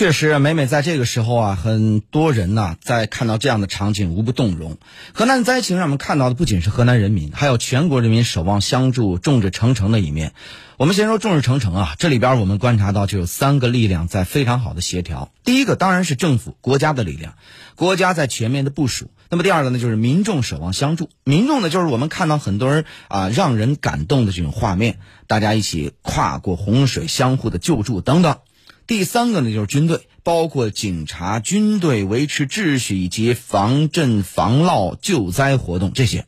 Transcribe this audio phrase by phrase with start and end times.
[0.00, 4.78] 确实，每每在这个时候啊，很多人呢在看到这样的场景无不动容。
[5.12, 10.32] 河南灾情让我们看到的不仅是河南人民，还有全国人民守望相助、众志成城的一面。
[10.78, 15.30] 我们先说众志成城啊，这里边我们观察到就有三个力量在非常好的协调。
[15.44, 17.34] 第一个当然是政府国家的力量，
[17.74, 19.10] 国家在全面的部署。
[19.28, 21.10] 那么第二个呢，就是民众守望相助。
[21.24, 28.38] 民众呢，就是我们看到很多人啊让人感动的这种画面，大家一起跨过洪水，相互的救助等等。
[28.90, 36.26] 第三个呢，就是军队，包括警察、军队维持秩序以及防震、防涝、救灾活动这些。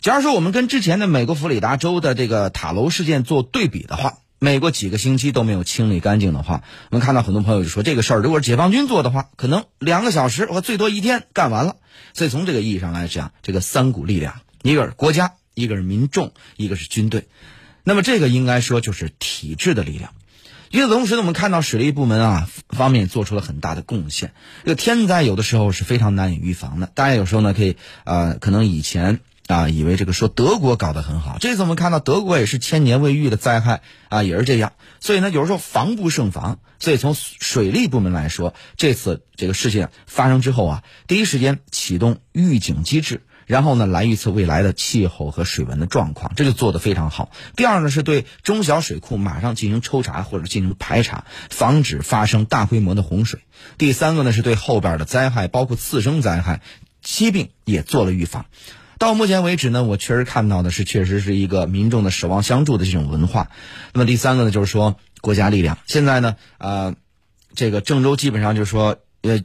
[0.00, 11.76] 假如说我们跟之前的美国佛里达州的这个塔楼事件做对比的话，美国几个星期都没有清理干净的话，我们看到很多朋友就说这个事儿如果是解放军做的话，可能两个小时或最多一天干完了。
[12.12, 17.28] 所以从这个意义上来讲，这个三股力量，一个是国家，一个是民众，一个是军队，
[17.84, 20.12] 那么这个应该说就是体制的力量。
[20.72, 24.32] 与此同时呢，我们看到水利部门啊方面做出了很大的贡献。
[24.64, 34.72] 这个天灾有的时候是非常难以预防的，大家有时候呢可以呃，可能以前啊以为这个说德国搞得很好，这次我们看到德国也是千年未遇的灾害啊，也是这样。
[34.98, 36.58] 所以呢，有时候防不胜防。
[36.78, 43.20] 所以从水利部门来说，这次这个事件发生之后啊，第一时间启动预警机制。
[43.52, 47.30] 然后呢，来预测未来的气候和水文的状况，这就做得非常好。
[47.54, 53.40] 第二呢，是对中小水库马上进行抽查或者进行排查，防止发生大规模的洪水。
[53.76, 56.62] 第三个呢，是对后边的灾害，包括次生灾害、
[57.02, 58.46] 疾病也做了预防。
[58.96, 63.50] 到目前为止呢，我确实看到的是，确实是一个民众的守望相助的这种文化。
[63.92, 65.76] 那么第三个呢，就是说国家力量。
[65.86, 66.94] 现在呢，呃，
[67.54, 69.42] 这个郑州基本上就是说，呃。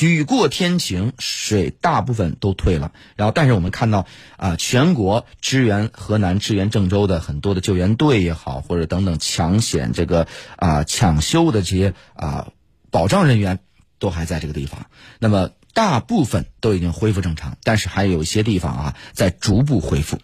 [0.00, 2.92] 雨过天晴，水大部分都退了。
[3.16, 12.52] 然后，但是我们看到啊，全国支援河南、支援郑州的很多的救援队也好，或者等等抢险这个啊抢修的这些啊
[12.90, 13.60] 保障人员
[13.98, 14.86] 都还在这个地方。
[15.18, 20.18] 那么，大部分都已经恢复正常，但是还有一些地方啊在逐步恢复。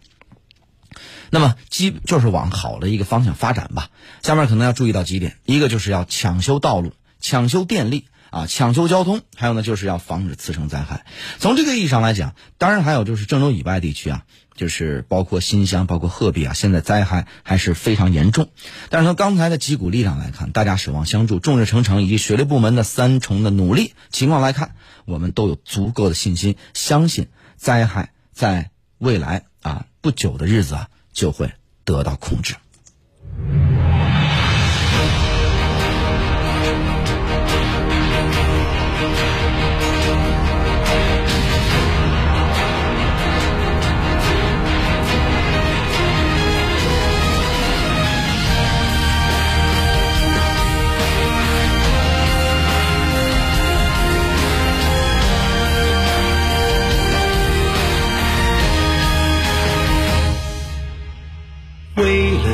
[1.30, 3.90] 那么，基就是往好的一个方向发展吧。
[4.22, 8.06] 下面可能要注意到几点，一个就是要抢修道路、抢修电力。
[8.30, 11.06] 啊，抢修交通，还有呢，就是要防止次生灾害。
[11.38, 14.24] 从这个意义上来讲，当然还有就是郑州以外地区啊，
[14.54, 18.50] 就是包括新乡、包括鹤壁啊，现在灾害还是非常严重。
[18.90, 24.74] 但是从刚才的几股力量来看，大家守望相助、众志成城，以及水利部门的三重的努力情况来看，
[25.04, 31.52] 我们都有足够的信心，相信灾害在未来啊不久的日子啊就会
[31.84, 32.54] 得到控制。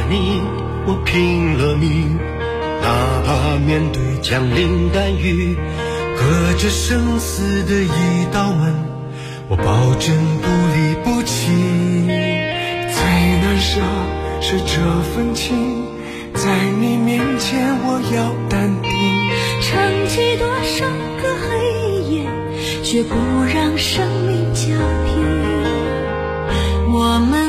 [0.09, 0.43] 你
[0.87, 2.19] 我拼了命，
[2.83, 5.57] 哪怕面对枪林弹雨，
[6.17, 8.75] 隔着生死的一道门，
[9.49, 11.51] 我保证不离不弃。
[12.07, 13.03] 最
[13.41, 13.81] 难舍
[14.41, 14.81] 是这
[15.15, 15.87] 份情，
[16.35, 18.91] 在你面前我要淡定。
[19.63, 20.85] 撑起多少
[21.23, 21.49] 个黑
[22.13, 22.29] 夜，
[22.83, 24.69] 却不让生命交
[25.07, 25.15] 替。
[26.97, 27.44] 我们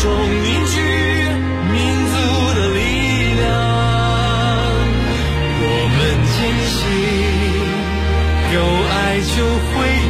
[0.00, 0.74] 中凝聚
[1.72, 1.76] 民
[2.06, 2.14] 族
[2.54, 2.78] 的力
[3.34, 3.42] 量
[5.60, 5.66] 我
[5.96, 5.98] 们
[6.34, 6.38] 坚
[6.70, 6.80] 信
[8.54, 8.56] 有
[8.94, 9.34] 爱就
[9.66, 9.68] 会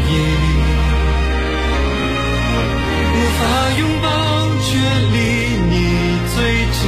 [0.08, 0.12] 赢
[3.14, 3.40] 无法
[3.78, 4.06] 拥抱
[4.60, 4.68] 却
[5.14, 5.16] 离
[5.70, 5.72] 你
[6.34, 6.36] 最
[6.76, 6.80] 近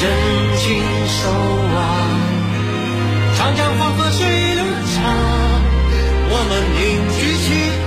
[0.00, 0.02] 真
[0.58, 0.62] 情
[1.06, 1.18] 守
[1.74, 1.78] 望
[3.36, 4.18] 长江黄河水
[4.56, 4.98] 流长
[6.32, 6.78] 我们凝
[7.14, 7.79] 聚起